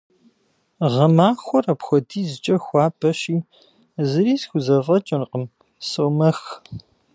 [0.93, 3.37] Гъэмахуэр апхуэдизкӀэ хуабэщи,
[4.09, 5.45] зыри схузэфӀэкӀыркъым,
[5.89, 6.39] сомэх.